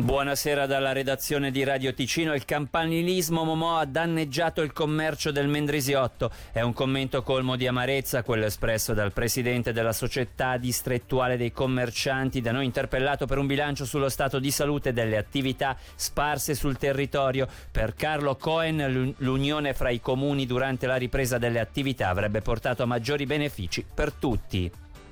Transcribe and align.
Buonasera 0.00 0.66
dalla 0.66 0.92
redazione 0.92 1.50
di 1.50 1.64
Radio 1.64 1.92
Ticino. 1.92 2.32
Il 2.32 2.44
campanilismo 2.44 3.42
Momò 3.42 3.78
ha 3.78 3.84
danneggiato 3.84 4.62
il 4.62 4.72
commercio 4.72 5.32
del 5.32 5.48
Mendrisiotto. 5.48 6.30
È 6.52 6.60
un 6.60 6.72
commento 6.72 7.22
colmo 7.22 7.56
di 7.56 7.66
amarezza, 7.66 8.22
quello 8.22 8.46
espresso 8.46 8.94
dal 8.94 9.12
presidente 9.12 9.72
della 9.72 9.92
società 9.92 10.56
distrettuale 10.56 11.36
dei 11.36 11.50
commercianti, 11.50 12.40
da 12.40 12.52
noi 12.52 12.64
interpellato 12.64 13.26
per 13.26 13.38
un 13.38 13.48
bilancio 13.48 13.84
sullo 13.84 14.08
stato 14.08 14.38
di 14.38 14.52
salute 14.52 14.92
delle 14.92 15.16
attività 15.16 15.76
sparse 15.96 16.54
sul 16.54 16.78
territorio. 16.78 17.48
Per 17.70 17.94
Carlo 17.94 18.36
Cohen 18.36 19.14
l'unione 19.18 19.74
fra 19.74 19.90
i 19.90 20.00
comuni 20.00 20.46
durante 20.46 20.86
la 20.86 20.96
ripresa 20.96 21.38
delle 21.38 21.58
attività 21.58 22.08
avrebbe 22.08 22.40
portato 22.40 22.84
a 22.84 22.86
maggiori 22.86 23.26
benefici 23.26 23.84
per 23.92 24.12
tutti. 24.12 24.70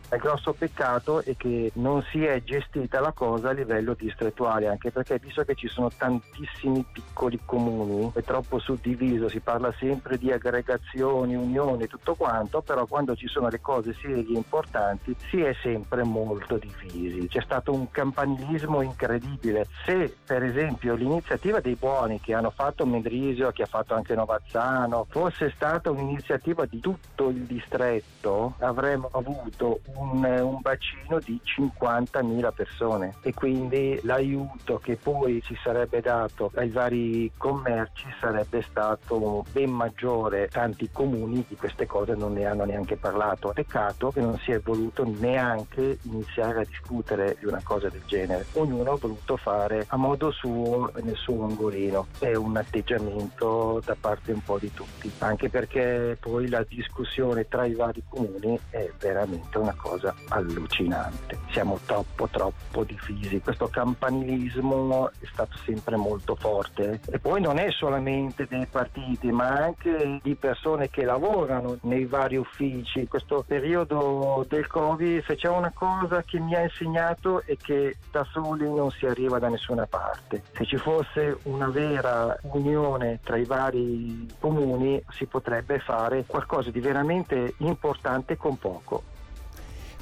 Il 0.09 0.19
grosso 0.19 0.53
peccato 0.53 1.21
è 1.21 1.37
che 1.37 1.73
non 1.75 2.01
si 2.11 2.25
è 2.25 2.41
gestita 2.45 3.01
la 3.01 3.11
cosa 3.11 3.49
a 3.49 3.53
livello 3.53 3.95
distrettuale, 3.95 4.69
anche 4.69 4.93
perché 4.93 5.19
visto 5.19 5.43
che 5.45 5.57
ci 5.57 5.67
sono 5.67 5.91
tantissimi 5.91 6.85
piccoli 6.91 7.41
comuni, 7.45 8.13
è 8.15 8.23
troppo 8.23 8.61
suddiviso, 8.61 9.29
si 9.29 9.41
parla 9.41 9.75
sempre 9.79 10.17
di 10.17 10.31
aggregazioni, 10.31 11.35
unioni, 11.35 11.89
tutto 11.89 12.15
quanto, 12.15 12.63
però 12.63 12.87
quando 12.87 13.17
ci 13.17 13.27
sono 13.27 13.49
le 13.49 13.61
cose 13.61 13.95
serie 14.01 14.25
e 14.25 14.37
importanti 14.37 15.15
si 15.29 15.41
è 15.41 15.53
sempre 15.61 16.05
molto 16.05 16.57
divisi. 16.57 17.27
C'è 17.27 17.43
stato 17.43 17.73
un 17.73 17.91
campanilismo 17.91 18.83
incredibile. 18.83 19.67
Se 19.85 20.17
per 20.25 20.45
esempio 20.45 20.95
l'iniziativa 20.95 21.61
dei 21.61 21.75
buoni 21.75 22.21
che 22.21 22.33
hanno 22.33 22.51
fatto 22.51 22.87
Mendrisio, 22.87 23.51
che 23.51 23.65
ha 23.65 23.67
fatto 23.67 23.95
anche 23.95 24.15
Novazzano, 24.15 25.05
fosse 25.09 25.51
stata 25.51 25.91
un'iniziativa 25.91 26.65
di 26.65 26.79
tutto 26.79 27.29
il 27.29 27.43
distretto, 27.43 28.55
avremmo 28.61 29.11
avuto 29.13 29.81
un, 29.97 30.25
un 30.25 30.59
bacino 30.61 31.19
di 31.19 31.41
50.000 31.59 32.53
persone 32.53 33.15
e 33.23 33.33
quindi 33.33 33.99
l'aiuto 34.03 34.79
che 34.79 34.97
poi 34.97 35.43
si 35.45 35.57
sarebbe 35.63 36.01
dato 36.01 36.51
ai 36.55 36.69
vari 36.69 37.31
commerci 37.37 38.07
sarebbe 38.21 38.63
stato 38.63 39.45
ben 39.53 39.71
maggiore. 39.71 40.49
Tanti 40.49 40.91
comuni 40.91 41.45
di 41.49 41.57
queste 41.57 41.87
cose 41.87 42.15
non 42.15 42.35
ne 42.35 42.47
hanno 42.47 42.65
neanche 42.65 42.97
parlato. 42.97 43.53
Peccato 43.55 44.11
che 44.11 44.21
non 44.21 44.39
si 44.39 44.53
è 44.53 44.61
voluto 44.61 45.05
neanche 45.05 45.99
iniziare 46.03 46.61
a 46.61 46.65
discutere 46.65 47.37
di 47.39 47.47
una 47.47 47.61
cosa 47.63 47.89
del 47.89 48.03
genere. 48.07 48.47
Ognuno 48.53 48.93
ha 48.93 48.97
voluto 48.97 49.37
fare 49.37 49.85
a 49.89 49.97
modo 49.97 50.31
suo 50.31 50.91
nel 51.03 51.17
suo 51.17 51.45
angolino. 51.45 52.07
È 52.19 52.35
un 52.35 52.57
atteggiamento 52.57 53.81
da 53.85 53.97
parte 53.99 54.33
un 54.33 54.43
po' 54.43 54.59
di 54.59 54.73
tutti, 54.73 55.11
anche 55.19 55.49
perché 55.49 56.17
poi 56.21 56.49
la 56.49 56.65
discussione 56.69 57.49
tra 57.49 57.65
i 57.65 57.75
vari 57.75 58.03
comuni 58.09 58.59
è 58.71 58.91
veramente 58.99 59.59
una 59.59 59.75
cosa 59.77 59.86
cosa 59.87 60.15
allucinante. 60.29 61.39
Siamo 61.51 61.79
troppo 61.87 62.29
troppo 62.29 62.83
divisi. 62.83 63.41
Questo 63.41 63.69
campanilismo 63.69 65.11
è 65.21 65.27
stato 65.31 65.57
sempre 65.65 65.97
molto 65.97 66.35
forte 66.35 67.01
e 67.09 67.19
poi 67.19 67.41
non 67.41 67.59
è 67.59 67.71
solamente 67.71 68.47
dei 68.49 68.67
partiti 68.67 69.31
ma 69.31 69.49
anche 69.49 70.19
di 70.23 70.35
persone 70.35 70.91
che 70.91 71.05
lavorano 71.05 71.79
nei 71.83 72.05
vari 72.05 72.37
uffici. 72.37 73.07
Questo 73.07 73.45
periodo 73.47 74.45
del 74.49 74.67
Covid 74.67 75.25
se 75.25 75.37
c'è 75.37 75.49
una 75.49 75.73
cosa 75.73 76.23
che 76.23 76.41
mi 76.41 76.55
ha 76.55 76.63
insegnato 76.63 77.43
è 77.45 77.57
che 77.57 77.97
da 78.11 78.27
soli 78.33 78.69
non 78.69 78.91
si 78.91 79.07
arriva 79.07 79.39
da 79.39 79.49
nessuna 79.49 79.87
parte. 79.87 80.43
Se 80.53 80.65
ci 80.65 80.77
fosse 80.77 81.39
una 81.45 81.69
vera 81.69 82.37
unione 82.43 83.21
tra 83.23 83.37
i 83.37 83.45
vari 83.45 84.27
comuni 84.41 85.01
si 85.11 85.27
potrebbe 85.27 85.79
fare 85.79 86.25
qualcosa 86.27 86.71
di 86.71 86.81
veramente 86.81 87.55
importante 87.59 88.37
con 88.37 88.59
poco. 88.59 89.15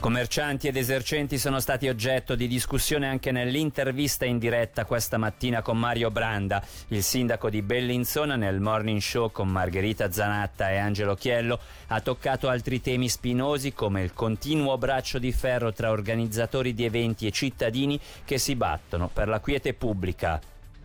Commercianti 0.04 0.68
ed 0.68 0.76
esercenti 0.76 1.38
sono 1.38 1.60
stati 1.60 1.88
oggetto 1.88 2.34
di 2.34 2.46
discussione 2.46 3.08
anche 3.08 3.32
nell'intervista 3.32 4.26
in 4.26 4.36
diretta 4.36 4.84
questa 4.84 5.16
mattina 5.16 5.62
con 5.62 5.78
Mario 5.78 6.10
Branda. 6.10 6.62
Il 6.88 7.02
sindaco 7.02 7.48
di 7.48 7.62
Bellinzona 7.62 8.36
nel 8.36 8.60
morning 8.60 9.00
show 9.00 9.32
con 9.32 9.48
Margherita 9.48 10.12
Zanatta 10.12 10.70
e 10.70 10.76
Angelo 10.76 11.14
Chiello 11.14 11.58
ha 11.86 12.02
toccato 12.02 12.50
altri 12.50 12.82
temi 12.82 13.08
spinosi 13.08 13.72
come 13.72 14.02
il 14.02 14.12
continuo 14.12 14.76
braccio 14.76 15.18
di 15.18 15.32
ferro 15.32 15.72
tra 15.72 15.90
organizzatori 15.90 16.74
di 16.74 16.84
eventi 16.84 17.26
e 17.26 17.30
cittadini 17.30 17.98
che 18.26 18.36
si 18.36 18.56
battono 18.56 19.08
per 19.08 19.28
la 19.28 19.40
quiete 19.40 19.72
pubblica. 19.72 20.38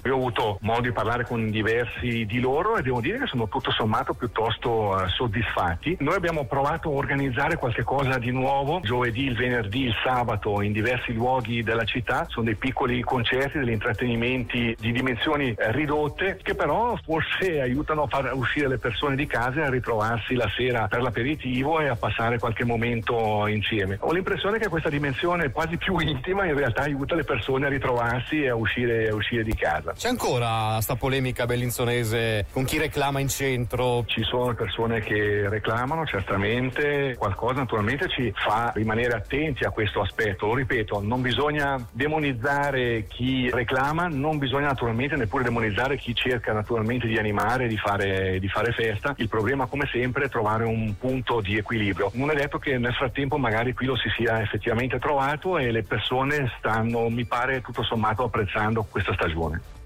Io 0.06 0.14
ho 0.14 0.18
avuto 0.18 0.60
modo 0.62 0.82
di 0.82 0.94
parlare 0.94 1.26
con 1.26 1.50
diversi 1.50 2.26
di 2.26 2.40
loro 2.40 2.78
e 2.78 2.82
devo 2.82 3.02
dire 3.02 3.20
che 3.20 3.26
sono 3.26 3.50
tutto 3.50 3.70
sommato 3.72 4.14
piuttosto 4.14 4.70
uh, 4.70 5.08
soddisfatti. 5.10 5.98
Noi 6.00 6.16
abbiamo 6.16 6.46
provato 6.46 6.90
a 6.90 6.94
organizzare 6.94 7.58
qualche 7.58 7.84
cosa 7.84 8.18
di 8.18 8.32
nuovo, 8.32 8.80
giovedì, 8.82 9.26
il 9.26 9.36
venerdì, 9.36 9.88
il 9.88 9.96
sabato 10.02 10.62
in 10.62 10.72
diversi 10.72 11.12
luoghi 11.12 11.64
della 11.64 11.84
città. 11.84 12.26
Sono 12.30 12.46
dei 12.46 12.56
piccoli 12.56 13.02
concerti, 13.02 13.60
degli 13.60 13.72
intrattenimenti 13.72 14.78
di 14.80 14.92
dimensioni 14.94 15.50
eh, 15.50 15.72
ridotte 15.74 16.40
che 16.42 16.56
però 16.56 16.98
forse 17.04 17.60
aiutano 17.60 18.04
a 18.04 18.08
far 18.08 18.34
uscire 18.34 18.70
le 18.70 18.78
persone 18.78 19.18
di 19.18 19.28
casa 19.28 19.60
e 19.60 19.64
a 19.64 19.70
ritrovarsi 19.70 20.36
la 20.36 20.50
sera 20.56 20.88
per 20.88 21.02
l'aperitivo 21.02 21.82
e 21.82 21.88
a 21.90 21.96
passare 21.96 22.40
qualche 22.40 22.64
momento 22.64 23.48
insieme. 23.48 23.98
Ho 24.00 24.14
l'impressione 24.14 24.60
che 24.60 24.70
questa 24.70 24.90
dimensione 24.90 25.52
quasi 25.52 25.76
più 25.76 26.00
intima 26.00 26.46
in 26.46 26.56
realtà 26.56 26.84
aiuta 26.84 27.16
le 27.16 27.26
persone 27.26 27.66
a 27.66 27.70
ritrovarsi 27.70 28.44
e 28.44 28.50
a 28.50 28.56
uscire, 28.56 29.10
a 29.10 29.16
uscire 29.16 29.44
di 29.44 29.56
casa 29.56 29.89
casa. 29.90 29.94
C'è 29.94 30.10
ancora 30.10 30.80
sta 30.82 30.96
polemica 30.96 31.46
bellinzonese 31.46 32.46
con 32.52 32.66
chi 32.66 32.78
reclama 32.78 33.20
in 33.20 33.28
centro? 33.28 34.04
Ci 34.06 34.24
sono 34.24 34.54
persone 34.54 35.02
che 35.02 35.48
reclamano, 35.50 36.06
certamente, 36.06 37.16
qualcosa 37.18 37.60
naturalmente 37.60 38.08
ci 38.10 38.32
fa 38.36 38.72
rimanere 38.76 39.14
attenti 39.14 39.64
a 39.64 39.72
questo 39.72 40.02
aspetto. 40.02 40.48
Lo 40.48 40.56
ripeto, 40.56 41.02
non 41.02 41.22
bisogna 41.22 41.78
demonizzare 41.92 43.06
chi 43.08 43.50
reclama, 43.50 44.08
non 44.08 44.38
bisogna 44.38 44.68
naturalmente 44.68 45.16
neppure 45.16 45.44
demonizzare 45.44 45.98
chi 45.98 46.14
cerca 46.14 46.54
naturalmente 46.54 47.08
di 47.08 47.18
animare, 47.18 47.68
di 47.68 47.78
fare, 47.78 48.40
di 48.40 48.48
fare 48.48 48.72
festa. 48.72 49.14
Il 49.18 49.30
problema 49.30 49.66
come 49.66 49.88
sempre 49.92 50.26
è 50.26 50.30
trovare 50.30 50.64
un 50.64 50.96
punto 50.98 51.42
di 51.42 51.58
equilibrio. 51.58 52.12
Non 52.14 52.32
è 52.32 52.36
detto 52.36 52.60
che 52.60 52.78
nel 52.78 52.94
frattempo 52.94 53.38
magari 53.38 53.74
qui 53.74 53.86
lo 53.86 53.96
si 53.96 54.10
sia 54.16 54.42
effettivamente 54.42 55.00
trovato 55.00 55.58
e 55.58 55.72
le 55.72 55.84
persone 55.84 56.52
stanno, 56.58 57.10
mi 57.10 57.26
pare, 57.26 57.62
tutto 57.62 57.84
sommato 57.84 58.24
apprezzando 58.24 58.86
questa 58.90 59.14
stagione. 59.14 59.78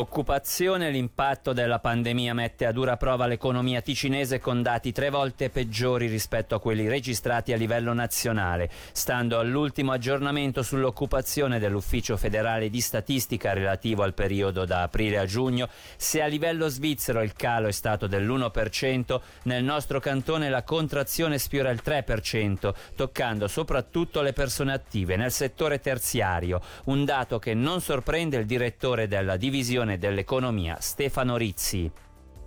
Occupazione, 0.00 0.90
l'impatto 0.90 1.52
della 1.52 1.80
pandemia 1.80 2.32
mette 2.32 2.66
a 2.66 2.70
dura 2.70 2.96
prova 2.96 3.26
l'economia 3.26 3.80
ticinese 3.80 4.38
con 4.38 4.62
dati 4.62 4.92
tre 4.92 5.10
volte 5.10 5.50
peggiori 5.50 6.06
rispetto 6.06 6.54
a 6.54 6.60
quelli 6.60 6.86
registrati 6.86 7.52
a 7.52 7.56
livello 7.56 7.92
nazionale. 7.92 8.70
Stando 8.92 9.40
all'ultimo 9.40 9.90
aggiornamento 9.90 10.62
sull'occupazione 10.62 11.58
dell'Ufficio 11.58 12.16
federale 12.16 12.70
di 12.70 12.80
statistica 12.80 13.52
relativo 13.52 14.04
al 14.04 14.14
periodo 14.14 14.64
da 14.64 14.82
aprile 14.82 15.18
a 15.18 15.26
giugno, 15.26 15.68
se 15.96 16.22
a 16.22 16.26
livello 16.26 16.68
svizzero 16.68 17.20
il 17.20 17.32
calo 17.32 17.66
è 17.66 17.72
stato 17.72 18.06
dell'1%, 18.06 19.20
nel 19.42 19.64
nostro 19.64 19.98
cantone 19.98 20.48
la 20.48 20.62
contrazione 20.62 21.38
sfiora 21.38 21.70
il 21.70 21.82
3%, 21.84 22.72
toccando 22.94 23.48
soprattutto 23.48 24.22
le 24.22 24.32
persone 24.32 24.72
attive 24.72 25.16
nel 25.16 25.32
settore 25.32 25.80
terziario, 25.80 26.60
un 26.84 27.04
dato 27.04 27.40
che 27.40 27.52
non 27.52 27.80
sorprende 27.80 28.36
il 28.36 28.46
direttore 28.46 29.08
della 29.08 29.36
divisione 29.36 29.86
dell'Economia 29.96 30.76
Stefano 30.80 31.38
Rizzi. 31.38 31.90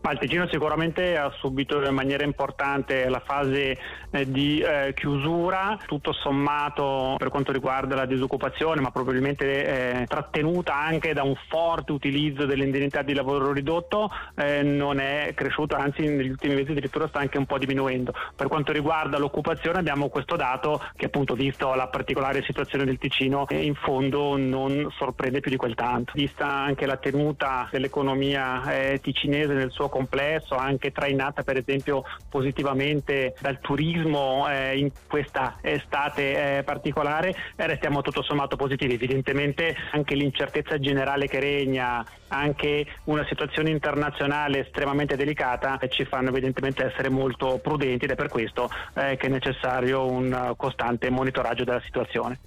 Ma 0.01 0.11
il 0.11 0.17
Ticino 0.17 0.47
sicuramente 0.47 1.15
ha 1.15 1.31
subito 1.37 1.79
in 1.83 1.93
maniera 1.93 2.23
importante 2.23 3.07
la 3.07 3.21
fase 3.23 3.77
eh, 4.09 4.31
di 4.31 4.59
eh, 4.59 4.93
chiusura, 4.95 5.77
tutto 5.85 6.11
sommato 6.11 7.15
per 7.19 7.29
quanto 7.29 7.51
riguarda 7.51 7.95
la 7.95 8.07
disoccupazione, 8.07 8.81
ma 8.81 8.89
probabilmente 8.89 9.99
eh, 10.01 10.05
trattenuta 10.07 10.75
anche 10.75 11.13
da 11.13 11.21
un 11.21 11.35
forte 11.47 11.91
utilizzo 11.91 12.45
dell'indennità 12.45 13.03
di 13.03 13.13
lavoro 13.13 13.51
ridotto, 13.51 14.09
eh, 14.35 14.63
non 14.63 14.99
è 14.99 15.33
cresciuto, 15.35 15.75
anzi 15.75 16.01
negli 16.01 16.29
ultimi 16.29 16.55
mesi 16.55 16.71
addirittura 16.71 17.07
sta 17.07 17.19
anche 17.19 17.37
un 17.37 17.45
po' 17.45 17.59
diminuendo. 17.59 18.11
Per 18.35 18.47
quanto 18.47 18.71
riguarda 18.71 19.19
l'occupazione 19.19 19.77
abbiamo 19.77 20.09
questo 20.09 20.35
dato 20.35 20.81
che 20.95 21.05
appunto 21.05 21.35
visto 21.35 21.75
la 21.75 21.87
particolare 21.87 22.41
situazione 22.41 22.85
del 22.85 22.97
Ticino 22.97 23.45
in 23.49 23.75
fondo 23.75 24.35
non 24.35 24.91
sorprende 24.97 25.41
più 25.41 25.51
di 25.51 25.57
quel 25.57 25.75
tanto. 25.75 26.13
Vista 26.15 26.47
anche 26.47 26.87
la 26.87 26.97
tenuta 26.97 27.69
dell'economia 27.69 28.63
eh, 28.73 28.99
ticinese 28.99 29.53
nel 29.53 29.69
suo 29.69 29.89
complesso, 29.91 30.55
anche 30.55 30.91
trainata 30.91 31.43
per 31.43 31.57
esempio 31.57 32.03
positivamente 32.29 33.35
dal 33.39 33.59
turismo 33.59 34.49
eh, 34.49 34.79
in 34.79 34.89
questa 35.07 35.59
estate 35.61 36.57
eh, 36.57 36.63
particolare, 36.63 37.35
eh, 37.55 37.67
restiamo 37.67 38.01
tutto 38.01 38.23
sommato 38.23 38.55
positivi. 38.55 38.95
Evidentemente 38.95 39.75
anche 39.91 40.15
l'incertezza 40.15 40.79
generale 40.79 41.27
che 41.27 41.39
regna, 41.39 42.03
anche 42.29 42.87
una 43.03 43.25
situazione 43.27 43.69
internazionale 43.69 44.61
estremamente 44.61 45.15
delicata 45.15 45.77
eh, 45.77 45.89
ci 45.89 46.05
fanno 46.05 46.29
evidentemente 46.29 46.85
essere 46.85 47.09
molto 47.09 47.59
prudenti 47.61 48.05
ed 48.05 48.11
è 48.11 48.15
per 48.15 48.29
questo 48.29 48.69
eh, 48.95 49.17
che 49.17 49.27
è 49.27 49.29
necessario 49.29 50.09
un 50.09 50.53
costante 50.57 51.11
monitoraggio 51.11 51.65
della 51.65 51.81
situazione. 51.81 52.39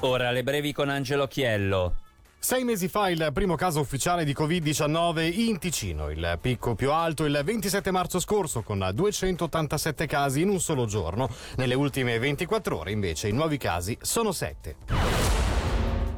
Ora 0.00 0.30
le 0.30 0.42
brevi 0.42 0.72
con 0.72 0.90
Angelo 0.90 1.26
Chiello. 1.26 2.05
Sei 2.38 2.62
mesi 2.62 2.86
fa 2.86 3.08
il 3.08 3.30
primo 3.32 3.56
caso 3.56 3.80
ufficiale 3.80 4.24
di 4.24 4.32
Covid-19 4.32 5.40
in 5.40 5.58
Ticino, 5.58 6.10
il 6.10 6.38
picco 6.40 6.76
più 6.76 6.92
alto 6.92 7.24
il 7.24 7.40
27 7.42 7.90
marzo 7.90 8.20
scorso 8.20 8.62
con 8.62 8.88
287 8.94 10.06
casi 10.06 10.42
in 10.42 10.50
un 10.50 10.60
solo 10.60 10.86
giorno. 10.86 11.28
Nelle 11.56 11.74
ultime 11.74 12.18
24 12.18 12.78
ore 12.78 12.92
invece 12.92 13.28
i 13.28 13.32
nuovi 13.32 13.56
casi 13.56 13.98
sono 14.00 14.30
7. 14.30 14.76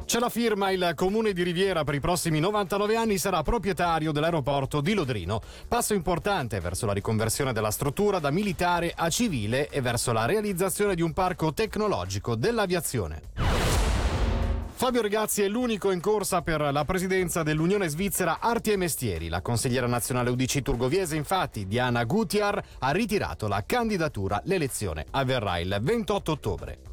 C'è 0.09 0.17
la 0.17 0.29
firma, 0.29 0.71
il 0.71 0.93
comune 0.95 1.33
di 1.33 1.43
Riviera 1.43 1.83
per 1.83 1.93
i 1.93 1.99
prossimi 1.99 2.39
99 2.39 2.95
anni 2.95 3.19
sarà 3.19 3.43
proprietario 3.43 4.11
dell'aeroporto 4.11 4.81
di 4.81 4.95
Lodrino. 4.95 5.39
Passo 5.67 5.93
importante 5.93 6.59
verso 6.59 6.87
la 6.87 6.93
riconversione 6.93 7.53
della 7.53 7.69
struttura 7.69 8.17
da 8.17 8.31
militare 8.31 8.91
a 8.95 9.07
civile 9.09 9.69
e 9.69 9.81
verso 9.81 10.11
la 10.11 10.25
realizzazione 10.25 10.95
di 10.95 11.03
un 11.03 11.13
parco 11.13 11.53
tecnologico 11.53 12.35
dell'aviazione. 12.35 13.48
Fabio 14.79 15.01
Regazzi 15.01 15.41
è 15.41 15.49
l'unico 15.49 15.91
in 15.91 15.99
corsa 15.99 16.41
per 16.41 16.61
la 16.61 16.85
presidenza 16.85 17.43
dell'Unione 17.43 17.89
Svizzera 17.89 18.39
Arti 18.39 18.71
e 18.71 18.77
Mestieri. 18.77 19.27
La 19.27 19.41
consigliera 19.41 19.87
nazionale 19.87 20.29
UDC 20.29 20.61
Turgoviese, 20.61 21.17
infatti, 21.17 21.67
Diana 21.67 22.05
Gutiar, 22.05 22.63
ha 22.79 22.91
ritirato 22.91 23.49
la 23.49 23.61
candidatura. 23.65 24.41
L'elezione 24.45 25.05
avverrà 25.11 25.59
il 25.59 25.79
28 25.81 26.31
ottobre. 26.31 26.88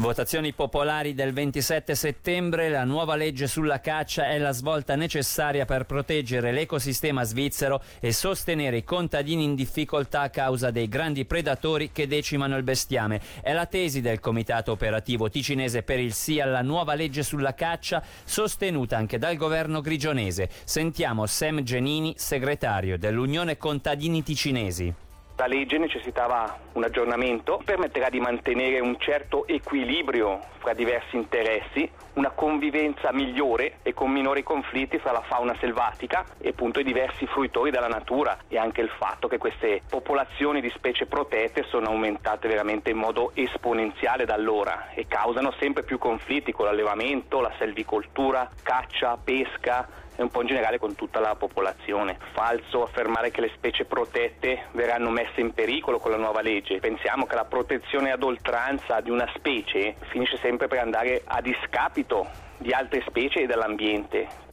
Votazioni 0.00 0.54
popolari 0.54 1.12
del 1.12 1.34
27 1.34 1.94
settembre, 1.94 2.70
la 2.70 2.84
nuova 2.84 3.16
legge 3.16 3.46
sulla 3.46 3.80
caccia 3.80 4.30
è 4.30 4.38
la 4.38 4.50
svolta 4.52 4.96
necessaria 4.96 5.66
per 5.66 5.84
proteggere 5.84 6.52
l'ecosistema 6.52 7.22
svizzero 7.22 7.82
e 8.00 8.10
sostenere 8.10 8.78
i 8.78 8.82
contadini 8.82 9.44
in 9.44 9.54
difficoltà 9.54 10.22
a 10.22 10.30
causa 10.30 10.70
dei 10.70 10.88
grandi 10.88 11.26
predatori 11.26 11.90
che 11.92 12.06
decimano 12.06 12.56
il 12.56 12.62
bestiame. 12.62 13.20
È 13.42 13.52
la 13.52 13.66
tesi 13.66 14.00
del 14.00 14.20
Comitato 14.20 14.72
Operativo 14.72 15.28
Ticinese 15.28 15.82
per 15.82 16.00
il 16.00 16.14
sì 16.14 16.40
alla 16.40 16.62
nuova 16.62 16.94
legge 16.94 17.22
sulla 17.22 17.52
caccia, 17.52 18.02
sostenuta 18.24 18.96
anche 18.96 19.18
dal 19.18 19.36
governo 19.36 19.82
grigionese. 19.82 20.48
Sentiamo 20.64 21.26
Sam 21.26 21.62
Genini, 21.62 22.14
segretario 22.16 22.96
dell'Unione 22.96 23.58
Contadini 23.58 24.22
Ticinesi. 24.22 25.08
La 25.40 25.46
legge 25.46 25.78
necessitava 25.78 26.54
un 26.74 26.84
aggiornamento, 26.84 27.62
permetterà 27.64 28.10
di 28.10 28.20
mantenere 28.20 28.78
un 28.78 28.98
certo 28.98 29.46
equilibrio 29.46 30.38
fra 30.58 30.74
diversi 30.74 31.16
interessi, 31.16 31.90
una 32.16 32.28
convivenza 32.28 33.10
migliore 33.10 33.78
e 33.82 33.94
con 33.94 34.10
minori 34.10 34.42
conflitti 34.42 34.98
fra 34.98 35.12
la 35.12 35.22
fauna 35.22 35.56
selvatica 35.58 36.26
e 36.38 36.50
appunto 36.50 36.80
i 36.80 36.84
diversi 36.84 37.24
fruitori 37.24 37.70
della 37.70 37.88
natura 37.88 38.36
e 38.48 38.58
anche 38.58 38.82
il 38.82 38.90
fatto 38.90 39.28
che 39.28 39.38
queste 39.38 39.80
popolazioni 39.88 40.60
di 40.60 40.68
specie 40.76 41.06
protette 41.06 41.64
sono 41.70 41.86
aumentate 41.86 42.46
veramente 42.46 42.90
in 42.90 42.98
modo 42.98 43.30
esponenziale 43.32 44.26
da 44.26 44.34
allora 44.34 44.90
e 44.92 45.06
causano 45.08 45.54
sempre 45.58 45.84
più 45.84 45.96
conflitti 45.96 46.52
con 46.52 46.66
l'allevamento, 46.66 47.40
la 47.40 47.52
selvicoltura, 47.56 48.46
caccia, 48.62 49.16
pesca 49.16 49.88
e 50.20 50.22
un 50.22 50.28
po' 50.28 50.42
in 50.42 50.48
generale 50.48 50.78
con 50.78 50.94
tutta 50.94 51.18
la 51.18 51.34
popolazione. 51.34 52.18
Falso 52.32 52.82
affermare 52.82 53.30
che 53.30 53.40
le 53.40 53.50
specie 53.54 53.86
protette 53.86 54.66
verranno 54.72 55.08
messe 55.08 55.40
in 55.40 55.54
pericolo 55.54 55.98
con 55.98 56.10
la 56.10 56.18
nuova 56.18 56.42
legge. 56.42 56.78
Pensiamo 56.78 57.24
che 57.24 57.34
la 57.34 57.46
protezione 57.46 58.12
ad 58.12 58.22
oltranza 58.22 59.00
di 59.00 59.08
una 59.08 59.28
specie 59.34 59.94
finisce 60.10 60.36
sempre 60.36 60.68
per 60.68 60.80
andare 60.80 61.22
a 61.24 61.40
discapito 61.40 62.28
di 62.58 62.70
altre 62.72 63.02
specie 63.06 63.40
e 63.40 63.46
dell'ambiente. 63.46 64.49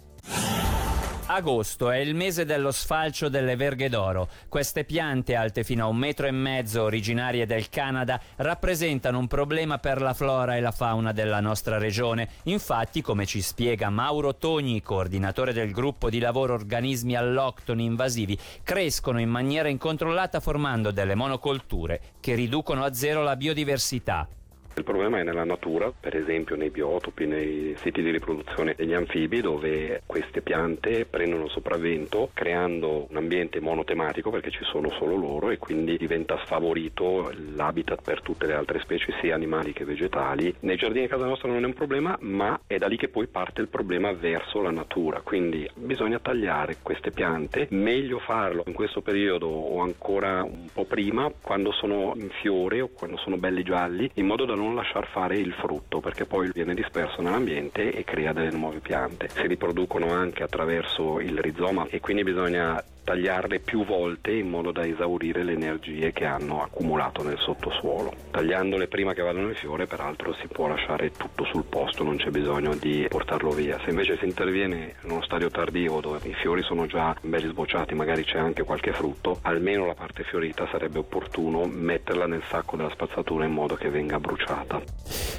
Agosto 1.29 1.91
è 1.91 1.97
il 1.97 2.15
mese 2.15 2.45
dello 2.45 2.71
sfalcio 2.71 3.27
delle 3.27 3.57
verghe 3.57 3.89
d'oro. 3.89 4.29
Queste 4.47 4.85
piante, 4.85 5.35
alte 5.35 5.65
fino 5.65 5.83
a 5.83 5.89
un 5.89 5.97
metro 5.97 6.25
e 6.25 6.31
mezzo, 6.31 6.83
originarie 6.83 7.45
del 7.45 7.68
Canada, 7.68 8.18
rappresentano 8.38 9.19
un 9.19 9.27
problema 9.27 9.77
per 9.77 10.01
la 10.01 10.13
flora 10.13 10.56
e 10.56 10.62
la 10.62 10.71
fauna 10.71 11.12
della 11.12 11.41
nostra 11.41 11.77
regione. 11.77 12.29
Infatti, 12.44 13.01
come 13.01 13.25
ci 13.25 13.41
spiega 13.41 13.89
Mauro 13.89 14.35
Togni, 14.35 14.81
coordinatore 14.81 15.51
del 15.51 15.74
gruppo 15.74 16.09
di 16.09 16.19
lavoro 16.19 16.53
organismi 16.53 17.18
alloctoni 17.18 17.83
invasivi, 17.83 18.39
crescono 18.63 19.19
in 19.19 19.30
maniera 19.30 19.68
incontrollata 19.68 20.39
formando 20.39 20.91
delle 20.91 21.13
monocolture 21.13 22.00
che 22.21 22.35
riducono 22.35 22.85
a 22.85 22.94
zero 22.94 23.21
la 23.21 23.35
biodiversità. 23.35 24.30
Il 24.77 24.83
problema 24.83 25.19
è 25.19 25.24
nella 25.24 25.44
natura, 25.44 25.91
per 25.91 26.15
esempio 26.15 26.56
nei 26.56 26.69
biotopi, 26.69 27.25
nei 27.25 27.75
siti 27.79 28.03
di 28.03 28.12
riproduzione 28.12 28.75
degli 28.77 28.94
anfibi, 28.94 29.41
dove 29.41 30.03
queste 30.06 30.44
piante 30.44 31.07
prendono 31.09 31.47
sopravvento 31.47 32.29
creando 32.31 33.07
un 33.09 33.18
ambiente 33.18 33.59
monotematico 33.59 34.29
perché 34.29 34.51
ci 34.51 34.63
sono 34.65 34.91
solo 34.91 35.15
loro 35.15 35.50
e 35.50 35.57
quindi 35.57 35.97
diventa 35.97 36.39
sfavorito 36.45 37.33
l'habitat 37.56 38.03
per 38.03 38.21
tutte 38.21 38.45
le 38.45 38.53
altre 38.53 38.79
specie, 38.81 39.15
sia 39.19 39.33
animali 39.33 39.74
che 39.74 39.83
vegetali. 39.83 40.53
Nei 40.59 40.77
giardini 40.77 41.06
a 41.06 41.09
casa 41.09 41.25
nostra 41.25 41.50
non 41.50 41.63
è 41.63 41.65
un 41.65 41.73
problema, 41.73 42.15
ma 42.21 42.59
è 42.68 42.77
da 42.77 42.85
lì 42.85 42.97
che 42.97 43.07
poi 43.07 43.25
parte 43.25 43.62
il 43.62 43.69
problema 43.69 44.13
verso 44.13 44.62
la 44.62 44.69
natura. 44.69 45.21
Quindi 45.21 45.68
bisogna 45.73 46.19
tagliare 46.19 46.77
queste 46.83 47.09
piante, 47.09 47.65
meglio 47.71 48.19
farlo 48.19 48.62
in 48.68 48.73
questo 48.73 49.01
periodo 49.01 49.47
o 49.47 49.81
ancora 49.81 50.44
un 50.44 50.68
po' 50.71 50.85
prima, 50.85 51.31
quando 51.41 51.71
sono 51.71 52.13
in 52.15 52.30
fiore 52.30 52.81
o 52.81 52.89
quando 52.94 53.18
sono 53.18 53.38
belli 53.38 53.63
gialli, 53.63 54.12
in 54.13 54.27
modo 54.27 54.45
da 54.45 54.53
non 54.53 54.65
non 54.68 54.75
lasciar 54.75 55.08
fare 55.08 55.38
il 55.38 55.54
frutto 55.54 56.02
perché 56.02 56.25
poi 56.25 56.52
viene 56.54 56.74
disperso 56.74 57.22
nell'ambiente 57.22 57.92
e 57.92 58.04
crea 58.04 58.34
delle 58.34 58.52
nuove 58.52 58.80
piante. 58.80 59.30
Si 59.30 59.48
riproducono 59.48 60.12
anche 60.12 60.44
attraverso 60.44 61.19
il 61.22 61.40
rizoma 61.40 61.88
e 61.90 62.02
quindi 62.02 62.24
bisogna 62.24 62.84
tagliarle 63.07 63.59
più 63.59 63.86
volte 63.86 64.31
in 64.31 64.50
modo 64.50 64.74
da 64.74 64.86
esaurire 64.86 65.42
le 65.45 65.54
energie 65.54 66.12
che 66.12 66.25
hanno 66.25 66.62
accumulato 66.62 67.24
nel 67.24 67.39
sottosuolo. 67.39 68.13
Tagliandole 68.31 68.89
prima 68.89 69.13
che 69.13 69.21
vadano 69.21 69.48
in 69.48 69.56
fiore, 69.56 69.88
peraltro, 69.88 70.33
si 70.42 70.48
può 70.48 70.68
lasciare 70.68 71.12
tutto 71.12 71.45
sul 71.45 71.63
posto, 71.63 72.04
non 72.04 72.18
c'è 72.18 72.31
bisogno 72.31 72.75
di 72.75 73.06
portarlo 73.07 73.51
via. 73.51 73.80
Se 73.86 73.92
invece 73.92 74.18
si 74.18 74.25
interviene 74.25 74.95
in 75.04 75.12
uno 75.12 75.24
stadio 75.24 75.50
tardivo 75.50 76.01
dove 76.01 76.19
i 76.27 76.33
fiori 76.33 76.62
sono 76.63 76.86
già 76.86 77.15
belli 77.21 77.48
sbocciati, 77.48 77.95
magari 77.95 78.25
c'è 78.25 78.39
anche 78.39 78.63
qualche 78.63 78.92
frutto, 78.92 79.39
almeno 79.44 79.86
la 79.86 79.95
parte 79.95 80.24
fiorita 80.24 80.68
sarebbe 80.69 81.00
opportuno 81.00 81.63
metterla 81.63 82.27
nel 82.27 82.44
sacco 82.50 82.75
della 82.75 82.92
spazzatura 82.92 83.45
in 83.45 83.54
modo 83.54 83.75
che 83.75 83.89
venga 83.89 84.19
bruciata. 84.19 84.81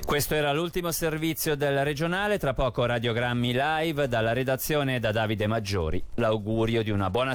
Questo 0.09 0.35
era 0.35 0.55
l'ultimo 0.55 0.91
servizio 0.91 1.55
del 1.55 1.85
regionale, 1.85 2.39
tra 2.39 2.55
poco 2.55 2.87
radiogrammi 2.87 3.53
live 3.53 4.09
dalla 4.09 4.33
redazione 4.33 5.01
da 5.01 5.13
Davide 5.13 5.47
Maggiori. 5.47 6.03
L'augurio 6.15 6.83
di 6.83 6.91
una 6.91 7.11
buona 7.11 7.35